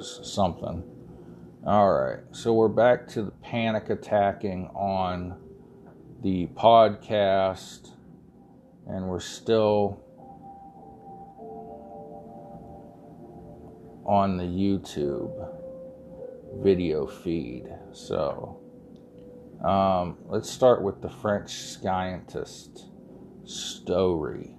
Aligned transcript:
something. 0.00 0.82
All 1.66 1.92
right, 1.92 2.20
so 2.32 2.52
we're 2.52 2.68
back 2.68 3.06
to 3.08 3.22
the 3.22 3.30
panic 3.30 3.90
attacking 3.90 4.66
on 4.74 5.36
the 6.22 6.46
podcast, 6.48 7.92
and 8.86 9.08
we're 9.08 9.20
still 9.20 10.00
on 14.04 14.36
the 14.36 14.44
YouTube 14.44 15.32
video 16.62 17.06
feed. 17.06 17.66
So 17.92 18.60
um, 19.64 20.18
let's 20.26 20.50
start 20.50 20.82
with 20.82 21.00
the 21.00 21.08
French 21.08 21.52
scientist 21.54 22.88
story. 23.44 24.54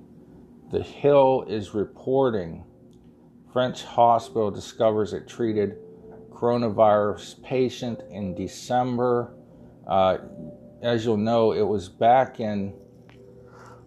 The 0.72 0.82
Hill 0.82 1.46
is 1.48 1.74
reporting 1.76 2.64
French 3.56 3.86
hospital 3.86 4.52
discovers 4.52 5.14
it 5.14 5.30
treated 5.30 5.78
coronavirus 6.30 7.42
patient 7.42 8.02
in 8.12 8.36
December. 8.36 9.34
Uh, 9.88 10.18
as 10.82 11.06
you'll 11.06 11.16
know, 11.16 11.54
it 11.54 11.62
was 11.62 11.88
back 11.88 12.42
in 12.42 12.74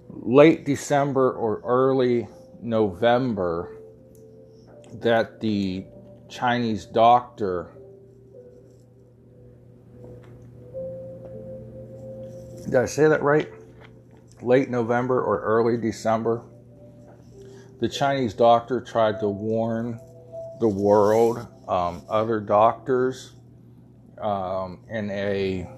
late 0.08 0.64
December 0.64 1.34
or 1.34 1.60
early 1.66 2.26
November 2.62 3.76
that 5.02 5.38
the 5.38 5.84
Chinese 6.30 6.86
doctor 6.86 7.70
did 12.64 12.74
I 12.74 12.86
say 12.86 13.06
that 13.06 13.22
right? 13.22 13.50
Late 14.40 14.70
November 14.70 15.20
or 15.20 15.42
early 15.42 15.76
December 15.76 16.42
the 17.80 17.88
Chinese 17.88 18.34
doctor 18.34 18.80
tried 18.80 19.20
to 19.20 19.28
warn 19.28 20.00
the 20.60 20.68
world, 20.68 21.46
um, 21.68 22.02
other 22.08 22.40
doctors, 22.40 23.32
um, 24.20 24.80
in 24.88 25.10
a 25.10 25.68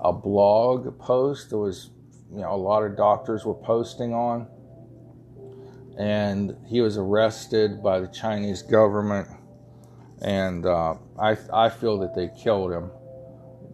a 0.00 0.12
blog 0.12 0.98
post. 0.98 1.50
There 1.50 1.58
was, 1.58 1.90
you 2.30 2.40
know, 2.40 2.52
a 2.52 2.56
lot 2.56 2.82
of 2.82 2.96
doctors 2.96 3.44
were 3.44 3.54
posting 3.54 4.12
on, 4.12 4.48
and 5.98 6.56
he 6.66 6.80
was 6.80 6.98
arrested 6.98 7.82
by 7.82 8.00
the 8.00 8.08
Chinese 8.08 8.62
government, 8.62 9.28
and 10.20 10.66
uh, 10.66 10.94
I 11.18 11.36
I 11.52 11.68
feel 11.68 11.98
that 12.00 12.14
they 12.14 12.30
killed 12.42 12.72
him, 12.72 12.90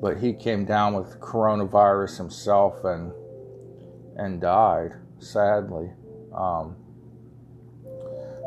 but 0.01 0.19
he 0.19 0.35
came 0.35 0.67
down 0.67 0.95
with 0.95 1.19
coronavirus 1.21 2.19
himself 2.19 2.85
and 2.85 3.13
and 4.17 4.41
died 4.43 4.93
sadly. 5.23 5.91
Um, 6.35 6.77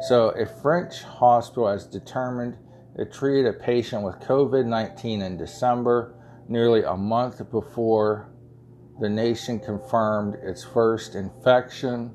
so, 0.02 0.30
a 0.30 0.46
French 0.46 1.04
hospital 1.04 1.70
has 1.70 1.86
determined 1.86 2.58
it 2.98 3.12
treated 3.12 3.48
a 3.48 3.54
patient 3.54 4.04
with 4.04 4.16
COVID 4.16 4.66
19 4.66 5.22
in 5.22 5.38
December, 5.38 6.16
nearly 6.48 6.84
a 6.84 6.96
month 6.96 7.50
before 7.52 8.30
the 9.00 9.10
nation 9.10 9.60
confirmed 9.60 10.36
its 10.44 10.64
first 10.64 11.16
infection. 11.16 12.14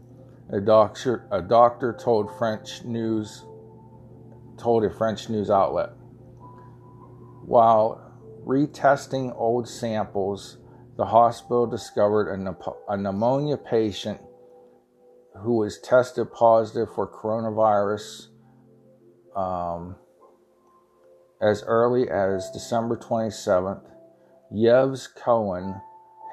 A 0.52 0.60
doctor, 0.60 1.26
a 1.30 1.40
doctor 1.40 1.96
told 1.98 2.36
French 2.38 2.84
news 2.84 3.44
told 4.58 4.84
a 4.84 4.90
French 4.90 5.28
news 5.28 5.50
outlet. 5.50 5.90
While 7.46 8.00
retesting 8.46 9.34
old 9.36 9.68
samples, 9.68 10.58
the 10.96 11.06
hospital 11.06 11.66
discovered 11.66 12.28
a, 12.28 12.56
a 12.88 12.96
pneumonia 12.96 13.56
patient 13.56 14.20
who 15.42 15.56
was 15.56 15.78
tested 15.80 16.32
positive 16.32 16.88
for 16.94 17.08
coronavirus 17.08 18.28
um, 19.36 19.96
as 21.40 21.62
early 21.66 22.08
as 22.10 22.50
December 22.50 22.96
27th. 22.96 23.82
Yves 24.52 25.06
Cohen, 25.06 25.80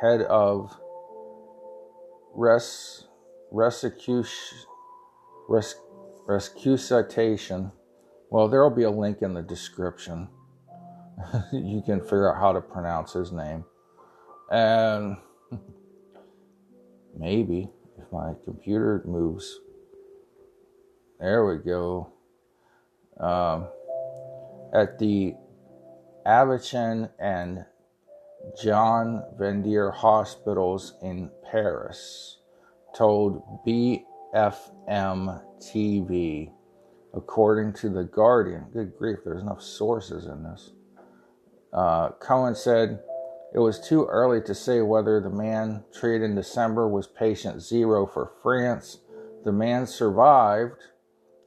head 0.02 0.22
of 0.24 0.76
res, 2.36 3.06
resuscitation, 3.52 4.48
res. 5.48 5.76
Well, 8.30 8.48
there 8.50 8.62
will 8.64 8.76
be 8.76 8.84
a 8.84 8.92
link 8.92 9.22
in 9.22 9.34
the 9.34 9.42
description. 9.42 10.28
you 11.54 11.82
can 11.86 12.02
figure 12.02 12.34
out 12.34 12.42
how 12.42 12.52
to 12.54 12.62
pronounce 12.62 13.14
his 13.14 13.32
name. 13.32 13.64
And 14.52 15.18
maybe 17.18 17.70
my 18.12 18.34
computer 18.46 19.04
moves. 19.06 19.60
There 21.20 21.46
we 21.46 21.58
go. 21.58 22.12
Um, 23.20 23.68
at 24.74 25.00
the 25.00 25.36
Avicenne 26.26 27.10
and 27.20 27.66
Jean 28.62 29.24
Verdier 29.38 29.92
hospitals 29.92 30.94
in 31.02 31.32
Paris, 31.50 32.38
told 32.96 33.42
BFM 33.66 35.42
TV, 35.60 36.52
according 37.14 37.74
to 37.74 37.90
The 37.90 38.04
Guardian. 38.04 38.66
Good 38.74 38.98
grief, 38.98 39.20
there's 39.26 39.42
enough 39.42 39.62
sources 39.62 40.26
in 40.26 40.44
this. 40.44 40.72
Uh, 41.74 42.10
Cohen 42.20 42.56
said 42.56 43.00
it 43.58 43.62
was 43.62 43.80
too 43.80 44.06
early 44.06 44.40
to 44.40 44.54
say 44.54 44.84
whether 44.84 45.20
the 45.20 45.32
man 45.32 45.84
treated 45.92 46.22
in 46.22 46.36
December 46.36 46.88
was 46.88 47.08
patient 47.08 47.60
zero 47.60 48.06
for 48.06 48.34
France. 48.44 49.00
The 49.46 49.52
man 49.52 49.88
survived 49.88 50.84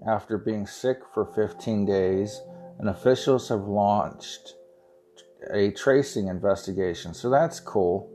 after 0.04 0.36
being 0.36 0.66
sick 0.66 1.02
for 1.14 1.24
15 1.24 1.86
days, 1.86 2.42
and 2.80 2.88
officials 2.88 3.48
have 3.50 3.60
launched 3.60 4.54
a 5.54 5.70
tracing 5.70 6.26
investigation. 6.26 7.14
So 7.14 7.30
that's 7.30 7.60
cool. 7.60 8.10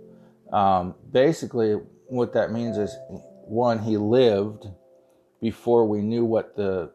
Um, 0.52 0.96
basically, 1.14 1.76
what 2.08 2.34
that 2.34 2.52
means 2.52 2.78
is 2.78 2.98
one, 3.46 3.80
he 3.80 3.96
lived 3.96 4.68
before 5.40 5.88
we 5.88 6.02
knew 6.02 6.26
what 6.26 6.58
the 6.58 6.92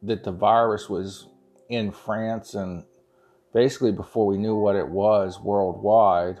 that 0.00 0.24
the 0.24 0.32
virus 0.32 0.88
was 0.88 1.26
in 1.68 1.92
France 1.92 2.54
and 2.54 2.84
basically 3.58 3.90
before 3.90 4.24
we 4.24 4.36
knew 4.38 4.54
what 4.54 4.76
it 4.76 4.86
was 4.86 5.40
worldwide. 5.40 6.38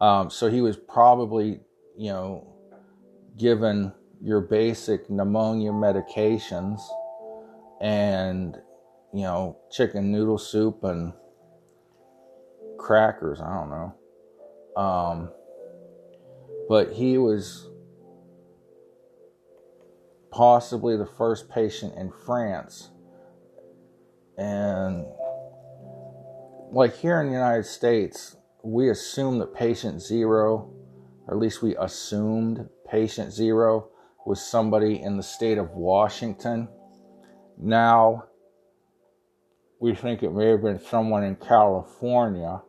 Um, 0.00 0.30
so 0.30 0.48
he 0.48 0.60
was 0.60 0.76
probably, 0.76 1.58
you 1.96 2.10
know, 2.10 2.46
given 3.36 3.92
your 4.22 4.40
basic 4.40 5.10
pneumonia 5.10 5.72
medications 5.72 6.80
and, 7.80 8.58
you 9.12 9.22
know, 9.22 9.58
chicken 9.72 10.12
noodle 10.12 10.38
soup 10.38 10.84
and 10.84 11.12
crackers. 12.78 13.40
I 13.40 13.52
don't 13.54 13.70
know. 13.70 13.94
Um, 14.80 15.32
but 16.68 16.92
he 16.92 17.18
was 17.18 17.68
possibly 20.30 20.96
the 20.96 21.06
first 21.06 21.48
patient 21.50 21.96
in 21.96 22.12
France 22.24 22.90
and 24.38 25.04
like 26.70 26.96
here 26.96 27.20
in 27.20 27.26
the 27.26 27.32
United 27.32 27.66
States, 27.66 28.36
we 28.62 28.90
assume 28.90 29.38
that 29.38 29.54
patient 29.54 30.00
zero, 30.00 30.70
or 31.26 31.34
at 31.34 31.40
least 31.40 31.62
we 31.62 31.76
assumed 31.76 32.68
patient 32.88 33.32
zero, 33.32 33.88
was 34.26 34.44
somebody 34.44 35.02
in 35.02 35.16
the 35.16 35.22
state 35.22 35.58
of 35.58 35.70
Washington. 35.70 36.68
Now, 37.56 38.24
we 39.80 39.94
think 39.94 40.22
it 40.22 40.32
may 40.32 40.48
have 40.50 40.62
been 40.62 40.80
someone 40.80 41.24
in 41.24 41.36
California. 41.36 42.62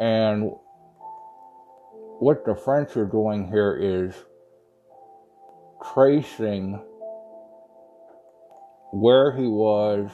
And 0.00 0.52
what 2.18 2.44
the 2.44 2.54
French 2.54 2.96
are 2.96 3.04
doing 3.04 3.46
here 3.48 3.76
is 3.76 4.14
tracing 5.92 6.82
where 8.92 9.32
he 9.32 9.46
was, 9.46 10.10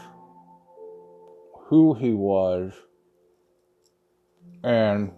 who 1.68 1.94
he 1.94 2.12
was, 2.12 2.72
and 4.62 5.12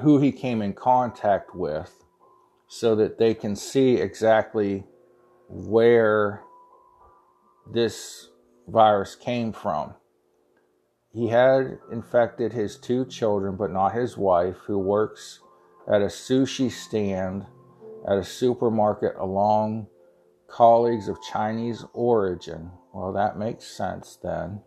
who 0.00 0.18
he 0.18 0.32
came 0.32 0.62
in 0.62 0.72
contact 0.72 1.54
with 1.54 2.04
so 2.68 2.94
that 2.94 3.18
they 3.18 3.34
can 3.34 3.56
see 3.56 3.96
exactly 3.96 4.84
where 5.48 6.42
this 7.72 8.28
virus 8.68 9.16
came 9.16 9.52
from. 9.52 9.94
He 11.12 11.28
had 11.28 11.78
infected 11.90 12.52
his 12.52 12.76
two 12.76 13.04
children, 13.04 13.56
but 13.56 13.72
not 13.72 13.94
his 13.94 14.16
wife, 14.16 14.56
who 14.66 14.78
works 14.78 15.40
at 15.88 16.02
a 16.02 16.06
sushi 16.06 16.70
stand 16.70 17.46
at 18.06 18.16
a 18.16 18.24
supermarket 18.24 19.14
along 19.18 19.88
colleagues 20.50 21.08
of 21.08 21.22
Chinese 21.22 21.84
origin. 21.92 22.70
Well, 22.92 23.12
that 23.12 23.38
makes 23.38 23.66
sense 23.66 24.18
then. 24.22 24.62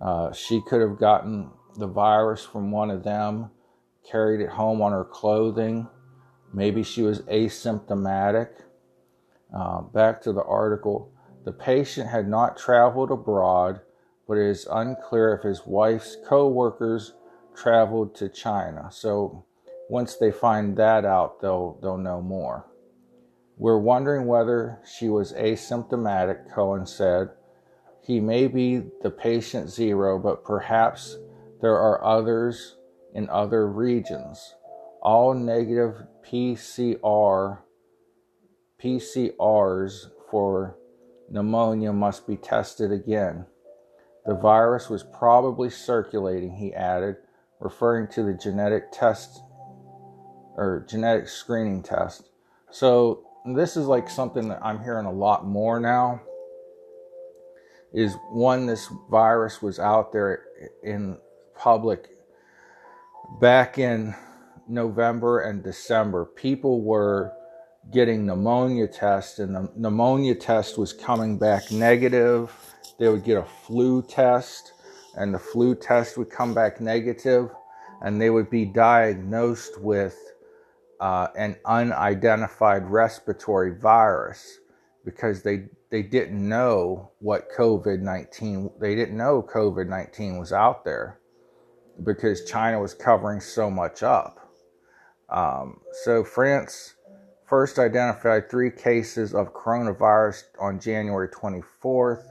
Uh, 0.00 0.32
she 0.32 0.60
could 0.62 0.80
have 0.80 0.98
gotten 0.98 1.50
the 1.76 1.86
virus 1.86 2.44
from 2.44 2.70
one 2.70 2.90
of 2.90 3.02
them, 3.02 3.50
carried 4.08 4.40
it 4.40 4.50
home 4.50 4.80
on 4.80 4.92
her 4.92 5.04
clothing. 5.04 5.88
Maybe 6.52 6.82
she 6.82 7.02
was 7.02 7.20
asymptomatic. 7.22 8.50
Uh, 9.54 9.82
back 9.82 10.20
to 10.22 10.32
the 10.32 10.42
article. 10.44 11.12
The 11.44 11.52
patient 11.52 12.08
had 12.08 12.28
not 12.28 12.56
traveled 12.56 13.10
abroad, 13.10 13.80
but 14.26 14.38
it 14.38 14.48
is 14.48 14.66
unclear 14.70 15.34
if 15.34 15.42
his 15.42 15.62
wife's 15.66 16.16
co 16.26 16.48
workers 16.48 17.14
traveled 17.54 18.14
to 18.16 18.28
China. 18.28 18.88
So 18.90 19.44
once 19.88 20.16
they 20.16 20.32
find 20.32 20.76
that 20.76 21.04
out, 21.04 21.40
they'll, 21.40 21.78
they'll 21.82 21.98
know 21.98 22.20
more. 22.20 22.66
We're 23.56 23.78
wondering 23.78 24.26
whether 24.26 24.80
she 24.84 25.08
was 25.08 25.32
asymptomatic, 25.32 26.52
Cohen 26.52 26.86
said. 26.86 27.30
He 28.02 28.20
may 28.20 28.48
be 28.48 28.82
the 29.02 29.10
patient 29.10 29.70
zero, 29.70 30.18
but 30.18 30.44
perhaps 30.44 31.16
there 31.60 31.76
are 31.78 32.04
others 32.04 32.76
in 33.14 33.30
other 33.30 33.66
regions. 33.66 34.54
All 35.02 35.34
negative 35.34 36.02
PCR 36.28 37.58
PCRs 38.82 40.10
for 40.30 40.76
pneumonia 41.30 41.92
must 41.92 42.26
be 42.26 42.36
tested 42.36 42.90
again. 42.90 43.46
The 44.26 44.34
virus 44.34 44.90
was 44.90 45.04
probably 45.04 45.70
circulating, 45.70 46.56
he 46.56 46.74
added, 46.74 47.16
referring 47.60 48.08
to 48.08 48.22
the 48.22 48.34
genetic 48.34 48.90
test 48.90 49.42
or 50.56 50.84
genetic 50.88 51.28
screening 51.28 51.82
test. 51.82 52.30
So 52.70 53.24
this 53.44 53.76
is 53.76 53.86
like 53.86 54.08
something 54.08 54.48
that 54.48 54.60
I'm 54.62 54.82
hearing 54.82 55.06
a 55.06 55.12
lot 55.12 55.46
more 55.46 55.78
now. 55.78 56.22
Is 57.92 58.16
one, 58.30 58.66
this 58.66 58.88
virus 59.10 59.62
was 59.62 59.78
out 59.78 60.12
there 60.12 60.44
in 60.82 61.18
public 61.54 62.08
back 63.40 63.78
in 63.78 64.14
November 64.66 65.40
and 65.40 65.62
December. 65.62 66.24
People 66.24 66.82
were 66.82 67.32
getting 67.92 68.26
pneumonia 68.26 68.88
tests, 68.88 69.38
and 69.38 69.54
the 69.54 69.70
pneumonia 69.76 70.34
test 70.34 70.78
was 70.78 70.92
coming 70.92 71.38
back 71.38 71.70
negative. 71.70 72.50
They 72.98 73.08
would 73.08 73.24
get 73.24 73.36
a 73.36 73.44
flu 73.44 74.02
test, 74.02 74.72
and 75.16 75.34
the 75.34 75.38
flu 75.38 75.74
test 75.74 76.16
would 76.16 76.30
come 76.30 76.54
back 76.54 76.80
negative, 76.80 77.50
and 78.00 78.20
they 78.20 78.30
would 78.30 78.50
be 78.50 78.64
diagnosed 78.64 79.80
with 79.80 80.16
uh, 81.00 81.28
an 81.36 81.56
unidentified 81.64 82.88
respiratory 82.90 83.78
virus 83.78 84.58
because 85.04 85.42
they 85.42 85.66
they 85.90 86.02
didn't 86.02 86.48
know 86.48 87.12
what 87.18 87.50
COVID 87.56 88.00
nineteen 88.00 88.70
they 88.80 88.94
didn't 88.94 89.16
know 89.16 89.42
COVID 89.42 89.88
nineteen 89.88 90.38
was 90.38 90.52
out 90.52 90.84
there 90.84 91.20
because 92.02 92.44
China 92.44 92.80
was 92.80 92.94
covering 92.94 93.40
so 93.40 93.70
much 93.70 94.02
up. 94.02 94.40
Um, 95.28 95.80
so 96.04 96.24
France 96.24 96.94
first 97.46 97.78
identified 97.78 98.50
three 98.50 98.70
cases 98.70 99.34
of 99.34 99.52
coronavirus 99.52 100.44
on 100.60 100.80
January 100.80 101.28
24th, 101.28 102.24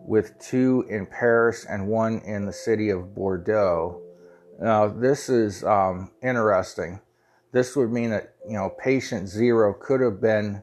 with 0.00 0.38
two 0.38 0.86
in 0.88 1.06
Paris 1.06 1.66
and 1.68 1.86
one 1.88 2.20
in 2.20 2.46
the 2.46 2.52
city 2.52 2.90
of 2.90 3.14
Bordeaux. 3.14 4.00
Now, 4.60 4.88
this 4.88 5.28
is 5.28 5.64
um, 5.64 6.10
interesting. 6.22 7.00
This 7.52 7.74
would 7.76 7.90
mean 7.90 8.10
that 8.10 8.34
you 8.46 8.54
know 8.54 8.70
patient 8.70 9.28
zero 9.28 9.74
could 9.74 10.00
have 10.00 10.20
been 10.20 10.62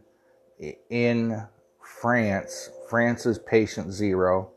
in 0.90 1.48
France. 1.82 2.70
France's 2.90 3.40
patient 3.40 3.92
zero 3.92 4.52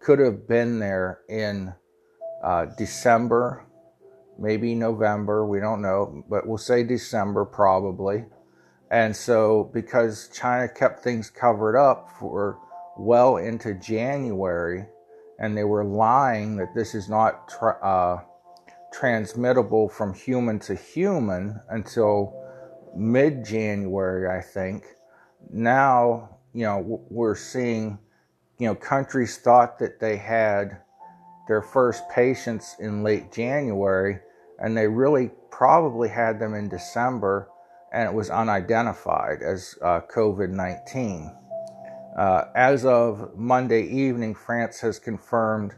could 0.00 0.18
have 0.18 0.48
been 0.48 0.78
there 0.78 1.20
in 1.28 1.72
uh, 2.42 2.66
December, 2.76 3.64
maybe 4.38 4.74
November. 4.74 5.46
We 5.46 5.60
don't 5.60 5.82
know, 5.82 6.24
but 6.28 6.46
we'll 6.46 6.58
say 6.58 6.82
December 6.82 7.44
probably. 7.44 8.24
And 8.90 9.14
so, 9.14 9.70
because 9.72 10.28
China 10.32 10.68
kept 10.68 11.04
things 11.04 11.30
covered 11.30 11.76
up 11.76 12.08
for 12.18 12.58
well 12.98 13.36
into 13.36 13.74
January, 13.74 14.84
and 15.38 15.56
they 15.56 15.64
were 15.64 15.84
lying 15.84 16.56
that 16.56 16.74
this 16.74 16.94
is 16.94 17.08
not 17.08 17.52
uh, 17.82 18.18
transmittable 18.92 19.88
from 19.88 20.14
human 20.14 20.58
to 20.60 20.74
human 20.74 21.60
until 21.68 22.34
mid 22.96 23.44
January, 23.44 24.28
I 24.28 24.42
think. 24.42 24.84
Now, 25.50 26.38
you 26.52 26.64
know, 26.64 27.02
we're 27.08 27.36
seeing, 27.36 27.98
you 28.58 28.66
know, 28.66 28.74
countries 28.74 29.38
thought 29.38 29.78
that 29.78 30.00
they 30.00 30.16
had 30.16 30.78
their 31.48 31.62
first 31.62 32.02
patients 32.10 32.76
in 32.78 33.02
late 33.02 33.32
January, 33.32 34.18
and 34.58 34.76
they 34.76 34.86
really 34.86 35.30
probably 35.50 36.08
had 36.08 36.38
them 36.38 36.54
in 36.54 36.68
December 36.68 37.48
and 37.92 38.08
it 38.08 38.14
was 38.14 38.30
unidentified 38.30 39.42
as 39.42 39.76
uh, 39.82 40.00
COVID 40.14 40.50
19. 40.50 41.34
Uh, 42.16 42.44
as 42.54 42.84
of 42.84 43.36
Monday 43.36 43.82
evening, 43.82 44.34
France 44.34 44.80
has 44.80 44.98
confirmed 44.98 45.74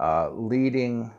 uh, 0.00 0.30
leading 0.30 1.12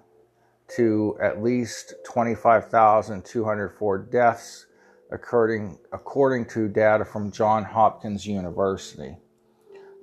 to 0.75 1.17
at 1.21 1.41
least 1.41 1.93
25,204 2.05 3.97
deaths, 4.11 4.65
according, 5.11 5.77
according 5.93 6.43
to 6.45 6.67
data 6.67 7.05
from 7.05 7.31
Johns 7.31 7.67
Hopkins 7.67 8.27
University. 8.27 9.15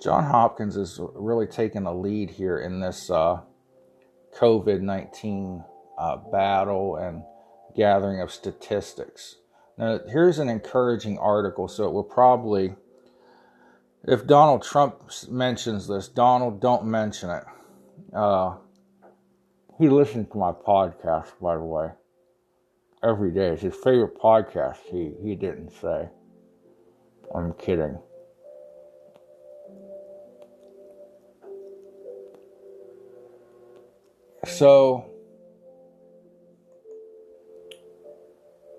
Johns 0.03 0.31
Hopkins 0.31 0.77
is 0.77 0.99
really 1.15 1.47
taking 1.47 1.85
a 1.87 1.95
lead 1.95 2.31
here 2.31 2.61
in 2.61 2.81
this 2.81 3.11
uh, 3.11 3.41
COVID 4.39 4.81
19 4.81 5.63
uh, 5.99 6.17
battle 6.33 6.97
and 6.97 7.23
gathering 7.77 8.21
of 8.21 8.33
statistics. 8.33 9.37
Now, 9.77 9.99
here's 10.09 10.39
an 10.39 10.49
encouraging 10.49 11.19
article, 11.19 11.67
so 11.67 11.85
it 11.85 11.93
will 11.93 12.05
probably, 12.05 12.75
if 14.05 14.27
Donald 14.27 14.63
Trump 14.63 15.03
mentions 15.29 15.89
this, 15.89 16.09
Donald, 16.09 16.61
don't 16.61 16.85
mention 16.85 17.31
it. 17.31 17.45
Uh, 18.15 18.57
he 19.79 19.89
listens 19.89 20.31
to 20.31 20.39
my 20.39 20.53
podcast, 20.53 21.33
by 21.41 21.55
the 21.55 21.65
way, 21.65 21.91
every 23.03 23.33
day. 23.33 23.49
It's 23.49 23.63
his 23.63 23.75
favorite 23.75 24.17
podcast, 24.17 24.79
he, 24.89 25.15
he 25.21 25.35
didn't 25.35 25.73
say. 25.73 26.09
I'm 27.35 27.53
kidding. 27.55 27.99
So 34.47 35.14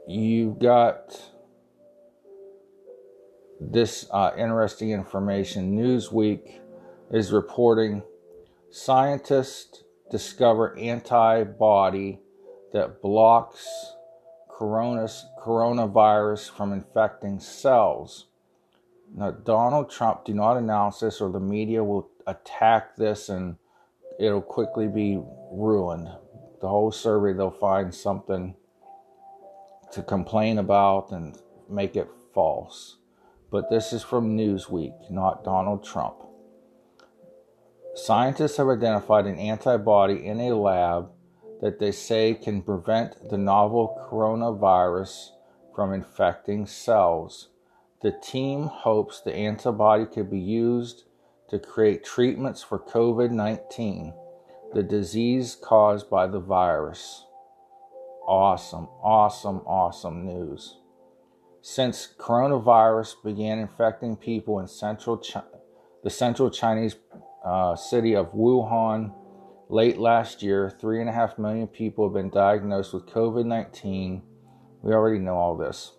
you've 0.07 0.59
got 0.59 1.31
this 3.59 4.07
uh, 4.12 4.31
interesting 4.38 4.91
information. 4.91 5.77
Newsweek 5.77 6.59
is 7.12 7.31
reporting 7.31 8.03
scientists 8.69 9.83
discover 10.12 10.77
antibody 10.77 12.19
that 12.74 13.01
blocks 13.01 13.67
coronavirus 14.59 16.51
from 16.51 16.74
infecting 16.74 17.39
cells. 17.39 18.25
Now, 19.15 19.31
Donald 19.31 19.89
Trump, 19.89 20.25
do 20.25 20.33
not 20.33 20.57
announce 20.57 21.00
this, 21.00 21.21
or 21.21 21.31
the 21.31 21.39
media 21.39 21.83
will 21.83 22.09
attack 22.27 22.95
this 22.95 23.29
and 23.29 23.55
it'll 24.19 24.41
quickly 24.41 24.88
be 24.88 25.21
ruined. 25.51 26.09
The 26.62 26.67
whole 26.67 26.91
survey, 26.91 27.33
they'll 27.33 27.51
find 27.51 27.93
something 27.93 28.55
to 29.92 30.04
complain 30.04 30.58
about 30.58 31.12
and 31.12 31.38
make 31.70 31.96
it 31.96 32.10
false. 32.34 32.98
But 33.51 33.70
this 33.70 33.94
is 33.94 34.04
from 34.04 34.38
Newsweek, 34.38 35.10
not 35.10 35.44
Donald 35.44 35.84
Trump. 35.84 36.15
Scientists 37.96 38.58
have 38.58 38.68
identified 38.68 39.25
an 39.25 39.39
antibody 39.39 40.25
in 40.25 40.42
a 40.42 40.56
lab 40.56 41.10
that 41.62 41.80
they 41.80 41.92
say 41.92 42.34
can 42.34 42.62
prevent 42.62 43.30
the 43.30 43.38
novel 43.38 44.06
coronavirus 44.10 45.30
from 45.74 45.94
infecting 45.94 46.65
cells. 46.65 47.50
The 48.01 48.12
team 48.12 48.63
hopes 48.63 49.22
the 49.22 49.34
antibody 49.34 50.06
could 50.06 50.30
be 50.30 50.39
used 50.39 51.06
to 51.50 51.60
create 51.60 52.04
treatments 52.04 52.63
for 52.63 52.80
COVID 52.80 53.32
19, 53.32 54.13
the 54.74 54.84
disease 54.84 55.56
caused 55.56 56.10
by 56.10 56.27
the 56.27 56.39
virus. 56.39 57.25
Awesome, 58.27 58.88
awesome, 59.03 59.58
awesome 59.67 60.25
news. 60.25 60.77
Since 61.62 62.10
coronavirus 62.17 63.15
began 63.24 63.60
infecting 63.60 64.15
people 64.15 64.60
in 64.60 64.67
central 64.67 65.22
the 66.03 66.10
central 66.10 66.50
Chinese 66.50 66.96
uh, 67.44 67.75
city 67.75 68.15
of 68.15 68.34
Wuhan 68.34 69.13
late 69.70 69.98
last 69.98 70.41
year, 70.41 70.75
three 70.82 71.01
and 71.01 71.10
a 71.10 71.13
half 71.13 71.38
million 71.38 71.67
people 71.67 72.08
have 72.08 72.13
been 72.13 72.29
diagnosed 72.29 72.94
with 72.94 73.05
COVID 73.08 73.46
19. 73.46 74.24
We 74.82 74.94
already 74.94 75.20
know 75.20 75.36
all 75.36 75.55
this. 75.55 75.91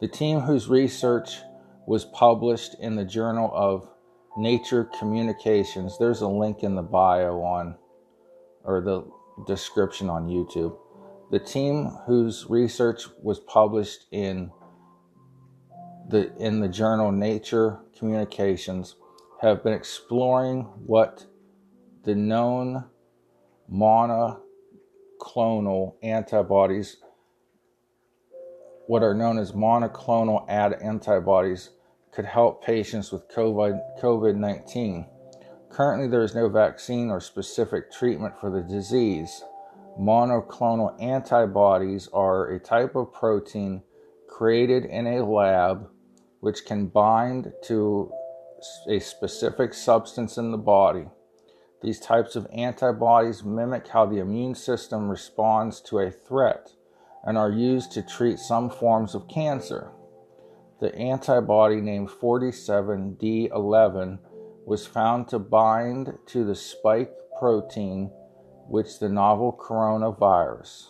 The 0.00 0.08
team 0.08 0.40
whose 0.40 0.68
research 0.68 1.38
was 1.86 2.04
published 2.04 2.76
in 2.80 2.94
the 2.94 3.04
Journal 3.04 3.50
of 3.52 3.88
Nature 4.36 4.88
Communications. 4.98 5.98
There's 5.98 6.20
a 6.20 6.28
link 6.28 6.62
in 6.62 6.74
the 6.74 6.82
bio 6.82 7.40
on, 7.40 7.76
or 8.64 8.80
the 8.80 9.04
description 9.46 10.08
on 10.08 10.28
YouTube. 10.28 10.76
The 11.34 11.40
team 11.40 11.86
whose 12.06 12.46
research 12.48 13.08
was 13.20 13.40
published 13.40 14.06
in 14.12 14.52
the 16.08 16.32
in 16.36 16.60
the 16.60 16.68
journal 16.68 17.10
Nature 17.10 17.80
Communications 17.98 18.94
have 19.40 19.64
been 19.64 19.72
exploring 19.72 20.60
what 20.86 21.26
the 22.04 22.14
known 22.14 22.84
monoclonal 23.68 24.36
antibodies 26.04 26.98
what 28.86 29.02
are 29.02 29.12
known 29.12 29.36
as 29.36 29.50
monoclonal 29.50 30.48
ad 30.48 30.74
antibodies 30.74 31.70
could 32.12 32.26
help 32.26 32.64
patients 32.64 33.10
with 33.10 33.26
COVID 33.26 34.36
19. 34.36 35.06
Currently, 35.68 36.06
there 36.06 36.22
is 36.22 36.36
no 36.36 36.48
vaccine 36.48 37.10
or 37.10 37.20
specific 37.20 37.90
treatment 37.90 38.38
for 38.38 38.50
the 38.50 38.62
disease. 38.62 39.42
Monoclonal 39.98 41.00
antibodies 41.00 42.08
are 42.12 42.48
a 42.48 42.58
type 42.58 42.96
of 42.96 43.12
protein 43.12 43.82
created 44.28 44.84
in 44.84 45.06
a 45.06 45.24
lab 45.24 45.88
which 46.40 46.66
can 46.66 46.88
bind 46.88 47.52
to 47.62 48.10
a 48.88 48.98
specific 48.98 49.72
substance 49.72 50.36
in 50.36 50.50
the 50.50 50.58
body. 50.58 51.06
These 51.82 52.00
types 52.00 52.34
of 52.34 52.48
antibodies 52.52 53.44
mimic 53.44 53.88
how 53.88 54.06
the 54.06 54.18
immune 54.18 54.54
system 54.54 55.08
responds 55.08 55.80
to 55.82 56.00
a 56.00 56.10
threat 56.10 56.72
and 57.24 57.38
are 57.38 57.50
used 57.50 57.92
to 57.92 58.02
treat 58.02 58.38
some 58.38 58.70
forms 58.70 59.14
of 59.14 59.28
cancer. 59.28 59.92
The 60.80 60.94
antibody 60.96 61.80
named 61.80 62.08
47D11 62.08 64.18
was 64.66 64.86
found 64.86 65.28
to 65.28 65.38
bind 65.38 66.18
to 66.26 66.44
the 66.44 66.54
spike 66.54 67.12
protein 67.38 68.10
which 68.68 68.98
the 68.98 69.08
novel 69.08 69.52
coronavirus, 69.52 70.88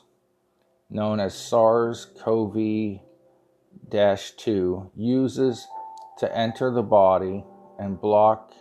known 0.90 1.20
as 1.20 1.34
SARS 1.34 2.06
CoV 2.18 3.00
2, 3.90 4.90
uses 4.96 5.68
to 6.18 6.36
enter 6.36 6.70
the 6.70 6.82
body 6.82 7.44
and 7.78 8.00
block 8.00 8.52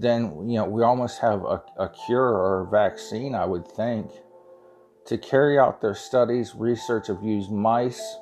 then 0.00 0.48
you 0.48 0.56
know 0.56 0.64
we 0.64 0.82
almost 0.82 1.20
have 1.20 1.42
a, 1.44 1.62
a 1.78 1.88
cure 1.88 2.28
or 2.28 2.62
a 2.62 2.70
vaccine, 2.70 3.34
I 3.34 3.44
would 3.44 3.66
think. 3.66 4.10
To 5.06 5.18
carry 5.18 5.58
out 5.58 5.80
their 5.80 5.94
studies, 5.94 6.54
research 6.54 7.08
have 7.08 7.22
used 7.22 7.50
mice 7.50 8.16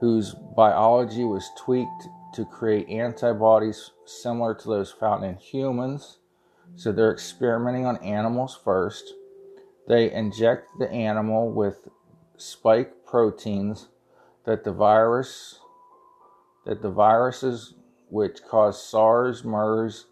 whose 0.00 0.34
biology 0.34 1.24
was 1.24 1.50
tweaked 1.56 2.08
to 2.34 2.44
create 2.44 2.88
antibodies 2.88 3.90
similar 4.04 4.54
to 4.54 4.68
those 4.68 4.92
found 4.92 5.24
in 5.24 5.36
humans. 5.36 6.18
So 6.76 6.92
they're 6.92 7.12
experimenting 7.12 7.86
on 7.86 7.96
animals 7.98 8.58
first. 8.62 9.14
They 9.88 10.12
inject 10.12 10.68
the 10.78 10.90
animal 10.90 11.50
with 11.50 11.88
spike 12.36 13.06
proteins 13.06 13.88
that 14.44 14.64
the 14.64 14.72
virus 14.72 15.60
that 16.64 16.80
the 16.80 16.90
viruses 16.90 17.74
which 18.08 18.42
cause 18.42 18.82
SARS, 18.82 19.44
MERS, 19.44 20.06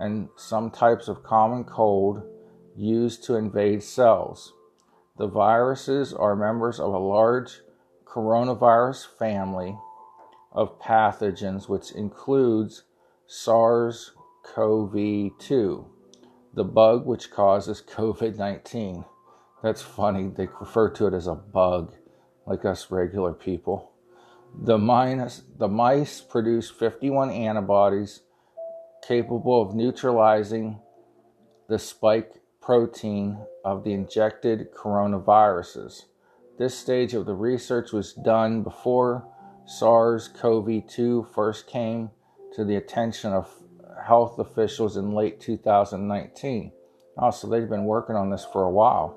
and 0.00 0.30
some 0.34 0.70
types 0.70 1.06
of 1.08 1.22
common 1.22 1.62
cold 1.62 2.22
use 2.74 3.18
to 3.18 3.36
invade 3.36 3.82
cells. 3.82 4.54
The 5.18 5.28
viruses 5.28 6.14
are 6.14 6.34
members 6.34 6.80
of 6.80 6.94
a 6.94 6.98
large 6.98 7.60
coronavirus 8.06 9.06
family 9.18 9.76
of 10.52 10.80
pathogens, 10.80 11.68
which 11.68 11.92
includes 11.92 12.84
SARS 13.26 14.12
CoV 14.42 15.38
2, 15.38 15.86
the 16.54 16.64
bug 16.64 17.06
which 17.06 17.30
causes 17.30 17.82
COVID 17.94 18.36
19. 18.38 19.04
That's 19.62 19.82
funny. 19.82 20.28
They 20.28 20.48
refer 20.58 20.88
to 20.90 21.06
it 21.08 21.14
as 21.14 21.26
a 21.26 21.34
bug, 21.34 21.92
like 22.46 22.64
us 22.64 22.90
regular 22.90 23.34
people. 23.34 23.92
The, 24.58 24.78
minus, 24.78 25.42
the 25.58 25.68
mice 25.68 26.22
produce 26.22 26.70
51 26.70 27.30
antibodies 27.30 28.22
capable 29.06 29.62
of 29.62 29.74
neutralizing 29.74 30.80
the 31.68 31.78
spike 31.78 32.40
protein 32.60 33.38
of 33.64 33.84
the 33.84 33.92
injected 33.92 34.72
coronaviruses. 34.72 36.04
This 36.58 36.76
stage 36.76 37.14
of 37.14 37.26
the 37.26 37.34
research 37.34 37.92
was 37.92 38.12
done 38.12 38.62
before 38.62 39.26
SARS 39.64 40.28
CoV 40.28 40.86
2 40.88 41.28
first 41.34 41.66
came 41.66 42.10
to 42.54 42.64
the 42.64 42.76
attention 42.76 43.32
of 43.32 43.48
health 44.04 44.38
officials 44.38 44.96
in 44.96 45.12
late 45.12 45.40
2019. 45.40 46.72
Also, 47.16 47.48
they've 47.48 47.68
been 47.68 47.84
working 47.84 48.16
on 48.16 48.30
this 48.30 48.44
for 48.44 48.64
a 48.64 48.70
while. 48.70 49.16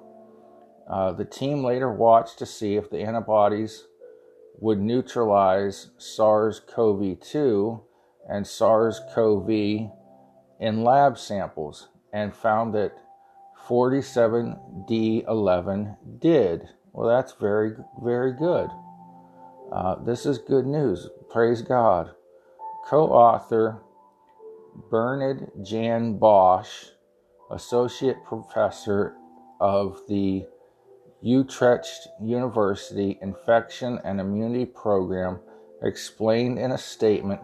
Uh, 0.90 1.12
the 1.12 1.26
team 1.26 1.64
later 1.64 1.92
watched 1.92 2.38
to 2.40 2.46
see 2.46 2.76
if 2.76 2.90
the 2.90 3.00
antibodies 3.00 3.86
would 4.60 4.80
neutralize 4.80 5.92
SARS 5.98 6.60
CoV 6.60 7.20
2 7.20 7.82
and 8.30 8.46
SARS 8.46 9.00
CoV 9.14 9.50
in 10.60 10.84
lab 10.84 11.18
samples 11.18 11.88
and 12.14 12.36
found 12.36 12.74
that 12.74 12.98
47D11 13.68 15.98
did. 16.20 16.68
Well, 16.92 17.08
that's 17.08 17.32
very, 17.34 17.76
very 18.02 18.34
good. 18.34 18.70
Uh, 19.72 19.96
this 20.04 20.26
is 20.26 20.38
good 20.38 20.66
news. 20.66 21.08
Praise 21.32 21.62
God. 21.62 22.12
Co 22.86 23.08
author 23.08 23.82
Bernard 24.90 25.52
Jan 25.64 26.18
Bosch, 26.18 26.88
associate 27.52 28.18
professor 28.26 29.16
of 29.60 30.02
the 30.08 30.46
Utrecht 31.22 32.08
University 32.22 33.18
Infection 33.22 34.00
and 34.04 34.20
Immunity 34.20 34.66
Program 34.66 35.40
explained 35.82 36.60
in 36.60 36.72
a 36.72 36.78
statement 36.78 37.42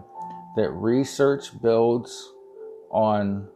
that 0.55 0.69
research 0.71 1.61
builds 1.61 2.31
on 2.91 3.47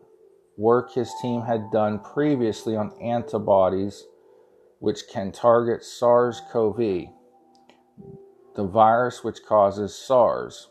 work 0.58 0.94
his 0.94 1.12
team 1.22 1.42
had 1.42 1.72
done 1.72 2.00
previously 2.00 2.76
on 2.76 2.94
antibodies 3.02 4.06
which 4.80 5.08
can 5.08 5.32
target 5.32 5.84
SARS 5.84 6.42
CoV, 6.52 6.78
the 8.56 8.66
virus 8.66 9.24
which 9.24 9.46
causes 9.46 9.96
SARS. 9.96 10.70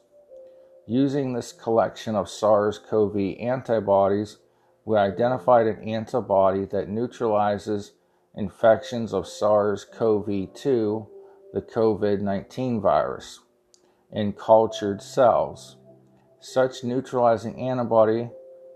Using 0.86 1.32
this 1.32 1.52
collection 1.52 2.14
of 2.14 2.28
SARS 2.28 2.78
CoV 2.78 3.16
antibodies, 3.40 4.38
we 4.84 4.98
identified 4.98 5.66
an 5.66 5.88
antibody 5.88 6.66
that 6.66 6.88
neutralizes 6.88 7.92
infections 8.36 9.14
of 9.14 9.26
SARS 9.26 9.84
CoV 9.84 10.52
2, 10.54 11.06
the 11.54 11.62
COVID 11.62 12.20
19 12.20 12.80
virus, 12.80 13.40
in 14.10 14.32
cultured 14.32 15.00
cells. 15.00 15.76
Such 16.42 16.82
neutralizing 16.82 17.60
antibody 17.60 18.28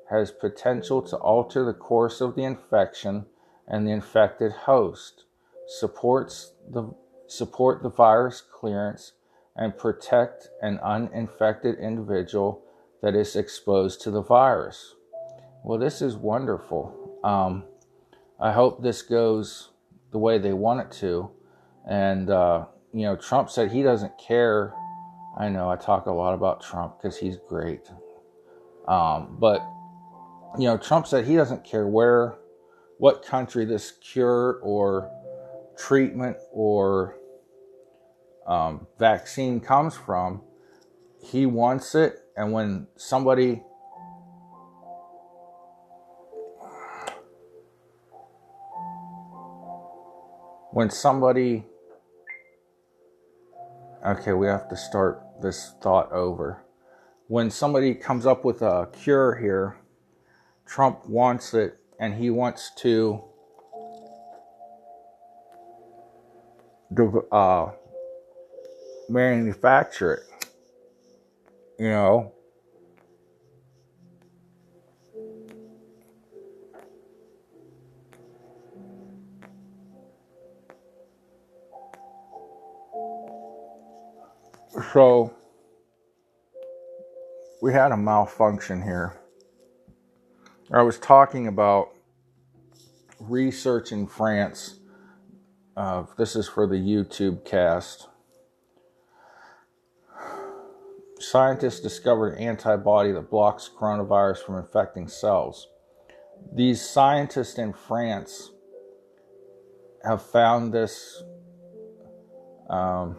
has 0.09 0.31
potential 0.31 1.03
to 1.03 1.17
alter 1.17 1.65
the 1.65 1.75
course 1.75 2.21
of 2.21 2.37
the 2.37 2.45
infection 2.45 3.27
and 3.67 3.85
the 3.85 3.91
infected 3.91 4.53
host, 4.53 5.25
supports 5.67 6.53
the, 6.71 6.95
support 7.27 7.83
the 7.83 7.91
virus 7.91 8.41
clearance, 8.41 9.15
and 9.57 9.77
protect 9.77 10.49
an 10.63 10.79
uninfected 10.79 11.81
individual 11.81 12.63
that 13.03 13.17
is 13.17 13.35
exposed 13.35 14.01
to 14.03 14.13
the 14.13 14.23
virus. 14.23 14.95
Well, 15.65 15.81
this 15.81 16.01
is 16.01 16.15
wonderful. 16.15 17.19
Um, 17.25 17.65
I 18.39 18.53
hope 18.53 18.81
this 18.81 19.03
goes 19.03 19.71
the 20.13 20.19
way 20.19 20.39
they 20.39 20.53
want 20.53 20.83
it 20.83 20.97
to. 21.01 21.33
And, 21.85 22.31
uh, 22.31 22.67
you 22.93 23.03
know, 23.03 23.17
Trump 23.17 23.51
said 23.51 23.73
he 23.73 23.83
doesn't 23.83 24.19
care. 24.19 24.73
I 25.39 25.49
know 25.51 25.69
I 25.71 25.77
talk 25.77 26.07
a 26.07 26.13
lot 26.13 26.33
about 26.33 26.63
Trump 26.63 26.97
because 26.97 27.19
he's 27.19 27.37
great. 27.49 27.91
Um, 28.89 29.37
but, 29.39 29.61
you 30.59 30.65
know, 30.65 30.79
Trump 30.79 31.07
said 31.07 31.27
he 31.27 31.37
doesn't 31.37 31.65
care 31.65 31.87
where, 31.87 32.39
what 32.99 33.23
country 33.23 33.67
this 33.67 33.93
cure 34.01 34.59
or 34.63 35.11
treatment 35.77 36.39
or 36.53 37.17
um, 38.47 38.87
vaccine 38.99 39.61
comes 39.61 39.95
from. 39.95 40.43
He 41.23 41.45
wants 41.45 41.95
it, 41.95 42.21
and 42.37 42.53
when 42.53 42.87
somebody 42.97 43.63
when 50.71 50.91
somebody 50.91 51.65
okay 54.07 54.35
we 54.35 54.47
have 54.47 54.69
to 54.69 54.77
start 54.77 55.26
this 55.41 55.75
thought 55.83 56.11
over. 56.13 56.63
When 57.29 57.51
somebody 57.51 57.95
comes 57.95 58.27
up 58.27 58.45
with 58.45 58.63
a 58.63 58.89
cure 58.93 59.35
here 59.37 59.77
trump 60.67 61.07
wants 61.07 61.55
it 61.55 61.79
and 61.99 62.15
he 62.15 62.29
wants 62.29 62.73
to 62.77 63.23
uh, 67.33 67.71
manufacture 69.09 70.15
it 70.15 70.49
you 71.79 71.89
know 71.89 72.33
So 84.97 85.35
we 87.61 87.75
had 87.75 87.93
a 87.93 87.99
malfunction 87.99 88.81
here. 88.81 89.21
I 90.73 90.81
was 90.81 90.99
talking 90.99 91.49
about 91.49 91.91
research 93.21 93.93
in 93.93 94.07
France. 94.07 94.81
Uh, 95.77 96.05
this 96.17 96.35
is 96.35 96.49
for 96.49 96.67
the 96.67 96.77
YouTube 96.77 97.45
cast. 97.45 98.09
Scientists 101.19 101.81
discovered 101.81 102.39
an 102.39 102.45
antibody 102.45 103.13
that 103.13 103.29
blocks 103.29 103.69
coronavirus 103.79 104.47
from 104.47 104.57
infecting 104.57 105.09
cells. 105.09 105.69
These 106.55 106.81
scientists 106.81 107.59
in 107.59 107.75
France 107.75 108.51
have 110.03 110.23
found 110.23 110.73
this 110.73 111.23
um, 112.71 113.19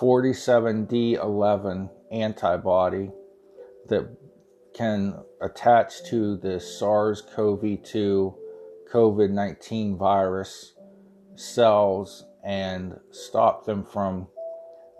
47D11 0.00 1.90
antibody 2.10 3.10
that 3.88 4.08
can 4.74 5.22
attach 5.42 6.02
to 6.04 6.36
the 6.38 6.58
SARS 6.58 7.20
CoV 7.20 7.82
2 7.82 8.34
COVID 8.90 9.30
19 9.30 9.98
virus 9.98 10.72
cells 11.36 12.24
and 12.42 12.98
stop 13.10 13.66
them 13.66 13.84
from 13.84 14.26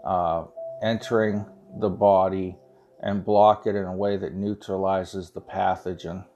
uh, 0.05 0.45
entering 0.83 1.47
the 1.79 1.89
body 1.89 2.59
and 3.03 3.25
block 3.25 3.67
it 3.67 3.75
in 3.75 3.85
a 3.85 3.97
way 3.97 4.19
that 4.19 4.35
neutralizes 4.35 5.31
the 5.31 5.41
pathogen. 5.41 6.27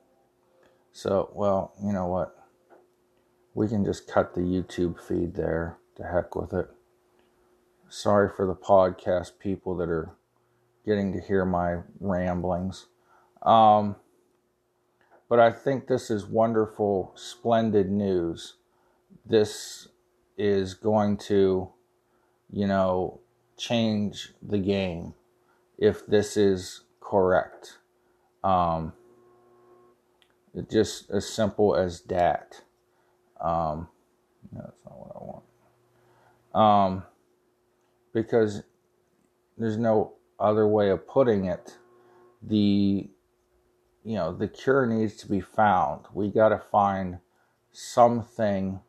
So, 0.92 1.30
well, 1.35 1.75
you 1.85 1.92
know 1.92 2.06
what? 2.06 2.35
We 3.52 3.68
can 3.68 3.85
just 3.85 4.09
cut 4.09 4.35
the 4.35 4.40
YouTube 4.40 4.99
feed 5.06 5.35
there. 5.35 5.76
To 5.97 6.02
heck 6.02 6.35
with 6.35 6.52
it. 6.52 6.68
Sorry 7.97 8.29
for 8.29 8.45
the 8.45 8.57
podcast 8.57 9.39
people 9.39 9.77
that 9.77 9.89
are 9.89 10.11
getting 10.85 11.13
to 11.13 11.21
hear 11.21 11.45
my 11.45 11.77
ramblings. 12.01 12.87
Um, 13.41 13.95
but 15.29 15.39
I 15.39 15.53
think 15.53 15.87
this 15.87 16.11
is 16.11 16.27
wonderful, 16.27 17.13
splendid 17.15 17.93
news. 17.93 18.55
This 19.25 19.87
is 20.37 20.75
going 20.75 21.19
to, 21.19 21.71
you 22.51 22.67
know, 22.67 23.21
change 23.57 24.33
the 24.43 24.59
game 24.59 25.15
if 25.79 26.05
this 26.05 26.37
is 26.37 26.81
correct. 26.99 27.78
Um, 28.43 28.93
just 30.69 31.11
as 31.11 31.28
simple 31.28 31.76
as 31.76 32.00
that. 32.00 32.61
Um, 33.41 33.87
that's 34.52 34.80
not 34.85 34.99
what 34.99 35.13
I 35.15 36.59
want. 36.59 36.97
Um, 36.97 37.04
because 38.15 38.63
there's 39.59 39.77
no 39.77 40.15
other 40.41 40.67
way 40.67 40.89
of 40.89 41.07
putting 41.07 41.45
it. 41.45 41.77
The 42.43 43.11
you 44.05 44.17
know, 44.17 44.35
the 44.35 44.49
cure 44.49 44.87
needs 44.87 45.17
to 45.17 45.29
be 45.29 45.41
found. 45.41 46.05
We 46.13 46.29
got 46.29 46.50
to 46.50 46.59
find 46.59 47.19
something 47.73 48.81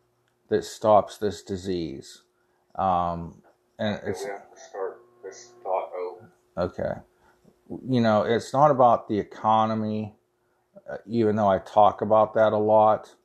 that 0.50 0.66
stops 0.66 1.18
this 1.18 1.42
disease. 1.42 2.24
Um, 2.76 3.42
and 3.80 4.00
it's 4.06 4.24
we 4.24 4.30
have 4.30 4.54
to 4.54 4.60
start 4.60 5.02
this 5.24 5.52
thought 5.64 5.90
over. 5.98 6.32
Okay. 6.58 7.00
You 7.88 8.02
know, 8.02 8.24
it's 8.24 8.52
not 8.52 8.72
about 8.72 9.08
the 9.08 9.18
economy, 9.18 10.16
uh, 10.90 10.98
even 11.08 11.38
though 11.38 11.48
I 11.48 11.60
talk 11.60 12.02
about 12.02 12.34
that 12.34 12.52
a 12.52 12.58
lot. 12.58 13.16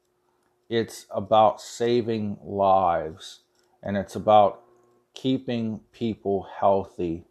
It's 0.69 1.07
about 1.11 1.61
saving 1.61 2.39
lives, 2.45 3.41
and 3.83 3.97
it's 3.97 4.15
about 4.15 4.63
keeping 5.20 5.80
people 5.92 6.46
healthy. 6.59 7.24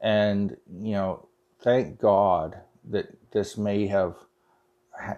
And, 0.00 0.56
you 0.80 0.92
know, 0.92 1.28
thank 1.60 1.98
God 1.98 2.60
that 2.90 3.06
this 3.32 3.56
may 3.56 3.86
have, 3.88 4.14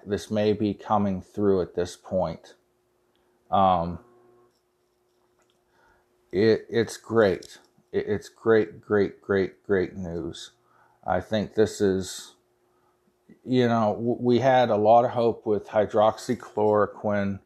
this 0.07 0.31
may 0.31 0.53
be 0.53 0.73
coming 0.73 1.21
through 1.21 1.61
at 1.61 1.75
this 1.75 1.97
point. 1.97 2.55
Um, 3.51 3.99
it, 6.33 6.67
it's 6.71 6.97
great. 6.97 7.59
It, 7.93 8.07
it's 8.07 8.29
great, 8.29 8.81
great, 8.81 9.21
great, 9.21 9.63
great 9.63 9.97
news. 9.97 10.53
I 11.07 11.21
think 11.21 11.55
this 11.55 11.81
is, 11.81 12.35
you 13.45 13.69
know, 13.69 13.93
we 13.99 14.39
had 14.39 14.71
a 14.71 14.77
lot 14.77 15.05
of 15.05 15.11
hope 15.11 15.45
with 15.45 15.69
hydroxychloroquine. 15.69 17.41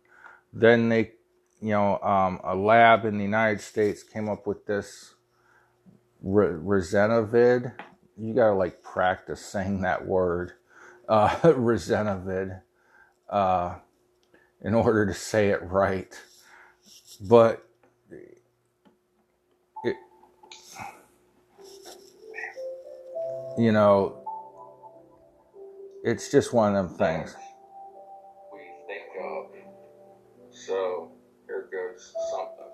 Then 0.52 0.88
they 0.88 1.12
you 1.61 1.71
know, 1.71 1.99
um, 2.01 2.40
a 2.44 2.55
lab 2.57 3.05
in 3.05 3.18
the 3.18 3.25
United 3.25 3.61
States 3.61 4.03
came 4.03 4.29
up 4.29 4.47
with 4.47 4.66
this 4.66 5.14
re- 6.23 6.49
Rezenovid. 6.49 7.75
You 8.18 8.35
gotta 8.35 8.55
like 8.55 8.83
practice 8.83 9.44
saying 9.44 9.83
that 9.83 10.07
word, 10.07 10.53
uh, 11.09 11.29
Rezenovid, 11.42 12.62
uh, 13.31 13.77
in 14.62 14.75
order 14.75 15.07
to 15.07 15.14
say 15.14 15.51
it 15.51 15.62
right. 15.64 16.14
But 17.21 17.66
it, 19.85 19.97
you 23.59 23.73
know, 23.73 24.25
it's 26.05 26.31
just 26.31 26.53
one 26.53 26.77
of 26.77 26.88
them 26.90 26.99
things. 26.99 27.37
Something. 32.31 32.73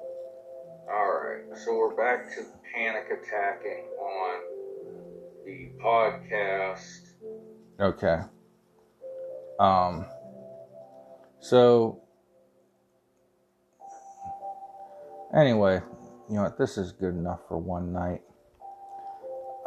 Alright, 0.88 1.56
so 1.56 1.76
we're 1.76 1.96
back 1.96 2.34
to 2.34 2.44
panic 2.74 3.06
attacking 3.10 3.84
on 4.00 4.40
the 5.44 5.70
podcast. 5.82 7.00
Okay. 7.80 8.20
Um, 9.58 10.06
so, 11.40 12.00
anyway, 15.36 15.80
you 16.28 16.36
know 16.36 16.42
what? 16.44 16.58
This 16.58 16.78
is 16.78 16.92
good 16.92 17.14
enough 17.14 17.40
for 17.48 17.58
one 17.58 17.92
night. 17.92 18.22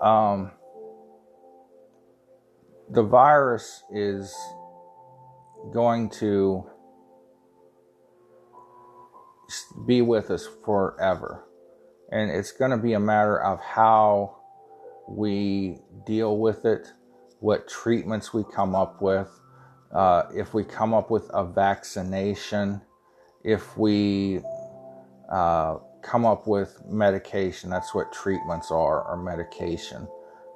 Um, 0.02 0.52
the 2.90 3.04
virus 3.04 3.84
is 3.92 4.36
going 5.74 6.10
to 6.10 6.70
be 9.86 10.02
with 10.02 10.32
us 10.32 10.48
forever. 10.66 11.44
And 12.12 12.32
it's 12.32 12.52
going 12.52 12.72
to 12.72 12.78
be 12.78 12.94
a 12.94 13.00
matter 13.00 13.42
of 13.42 13.60
how 13.60 14.38
we 15.08 15.80
deal 16.06 16.38
with 16.38 16.66
it, 16.66 16.88
what 17.40 17.68
treatments 17.68 18.34
we 18.34 18.44
come 18.54 18.76
up 18.76 19.02
with, 19.02 19.30
uh, 19.94 20.24
if 20.34 20.54
we 20.54 20.64
come 20.64 20.94
up 20.94 21.10
with 21.10 21.30
a 21.34 21.46
vaccination, 21.46 22.82
if 23.44 23.78
we 23.78 24.42
uh, 25.32 25.78
come 26.02 26.26
up 26.26 26.48
with 26.48 26.82
medication. 26.88 27.70
That's 27.70 27.94
what 27.94 28.12
treatments 28.14 28.72
are, 28.72 29.04
or 29.04 29.18
medication. 29.18 30.08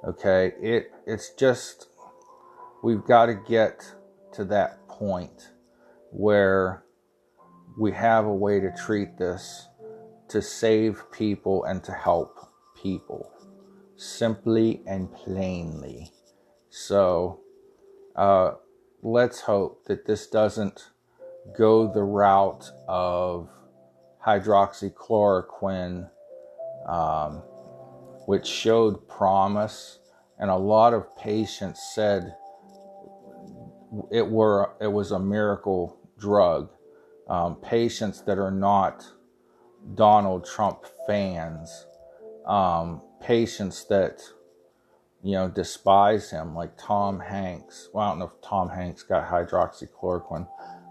Okay, 0.04 0.52
it 0.60 0.92
it's 1.06 1.30
just 1.34 1.88
we've 2.82 3.04
got 3.04 3.26
to 3.26 3.34
get 3.34 3.94
to 4.32 4.44
that 4.46 4.86
point 4.88 5.50
where 6.10 6.84
we 7.78 7.92
have 7.92 8.24
a 8.26 8.34
way 8.34 8.60
to 8.60 8.70
treat 8.72 9.16
this 9.18 9.68
to 10.28 10.40
save 10.42 11.10
people 11.10 11.64
and 11.64 11.82
to 11.84 11.92
help 11.92 12.38
people 12.80 13.30
simply 13.96 14.82
and 14.86 15.12
plainly. 15.12 16.10
So 16.70 17.40
uh, 18.16 18.52
let's 19.02 19.40
hope 19.40 19.84
that 19.86 20.06
this 20.06 20.26
doesn't 20.26 20.90
go 21.56 21.92
the 21.92 22.02
route 22.02 22.70
of 22.88 23.48
hydroxychloroquine 24.24 26.08
um, 26.86 27.42
which 28.26 28.46
showed 28.46 29.08
promise, 29.08 29.98
and 30.38 30.50
a 30.50 30.56
lot 30.56 30.94
of 30.94 31.16
patients 31.16 31.80
said 31.94 32.34
it 34.10 34.26
were 34.26 34.74
it 34.80 34.90
was 34.90 35.12
a 35.12 35.18
miracle 35.18 35.98
drug. 36.18 36.70
Um, 37.32 37.56
patients 37.56 38.20
that 38.26 38.38
are 38.38 38.50
not 38.50 39.06
Donald 39.94 40.44
Trump 40.44 40.84
fans, 41.06 41.86
um, 42.46 43.00
patients 43.22 43.86
that 43.86 44.22
you 45.22 45.32
know 45.32 45.48
despise 45.48 46.30
him, 46.30 46.54
like 46.54 46.72
Tom 46.76 47.20
Hanks. 47.20 47.88
Well, 47.94 48.04
I 48.04 48.10
don't 48.10 48.18
know 48.18 48.26
if 48.26 48.46
Tom 48.46 48.68
Hanks 48.68 49.02
got 49.02 49.26
hydroxychloroquine, 49.28 50.46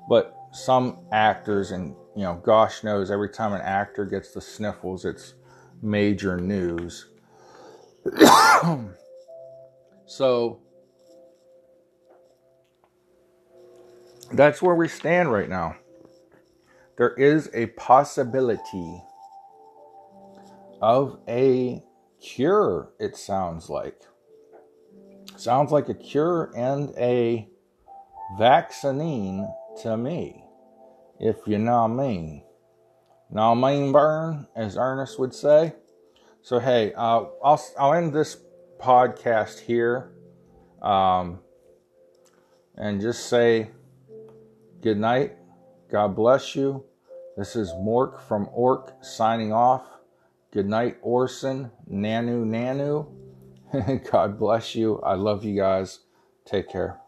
but 0.10 0.36
some 0.51 1.06
actors 1.12 1.69
and 1.69 1.95
you 2.15 2.23
know, 2.23 2.41
gosh 2.43 2.84
knows 2.84 3.10
every 3.12 3.30
time 3.30 3.54
an 3.54 3.62
actor 3.62 4.06
gets 4.06 4.32
the 4.34 4.41
sniffles, 4.41 5.06
it's 5.06 5.36
major 5.82 6.38
news. 6.38 7.08
so 10.06 10.60
that's 14.34 14.62
where 14.62 14.75
we 14.75 14.88
stand 14.88 15.32
right 15.32 15.49
now. 15.49 15.75
There 17.02 17.16
is 17.16 17.50
a 17.56 17.66
possibility 17.66 19.04
of 20.84 21.18
a 21.28 21.84
cure, 22.22 22.92
it 23.00 23.18
sounds 23.18 23.72
like. 23.72 24.04
Sounds 25.36 25.72
like 25.72 25.90
a 25.90 25.96
cure 25.96 26.52
and 26.56 26.94
a 27.00 27.50
vaccine 28.38 29.52
to 29.82 29.98
me, 29.98 30.44
if 31.20 31.38
you 31.48 31.58
know 31.58 31.88
what 31.88 32.04
I 32.04 32.08
mean. 32.08 32.44
I 33.36 33.54
mean, 33.56 33.92
burn, 33.92 34.46
as 34.56 34.78
Ernest 34.78 35.18
would 35.18 35.34
say. 35.34 35.74
So, 36.44 36.60
hey, 36.60 36.94
uh, 36.94 37.24
I'll, 37.44 37.66
I'll 37.80 37.94
end 37.96 38.14
this 38.14 38.38
podcast 38.80 39.58
here 39.62 40.12
um, 40.84 41.40
and 42.78 43.02
just 43.02 43.26
say 43.28 43.72
good 44.82 45.00
night. 45.00 45.36
God 45.90 46.16
bless 46.16 46.56
you. 46.56 46.86
This 47.38 47.56
is 47.56 47.72
Mork 47.72 48.20
from 48.20 48.50
Ork 48.54 48.94
signing 49.02 49.54
off. 49.54 49.84
Good 50.52 50.67
night, 50.67 50.98
Orson. 51.02 51.72
Nanu, 51.89 52.46
Nanu. 52.46 53.08
God 54.12 54.38
bless 54.38 54.76
you. 54.76 55.00
I 55.00 55.15
love 55.15 55.46
you 55.46 55.56
guys. 55.56 56.02
Take 56.46 56.70
care. 56.70 57.01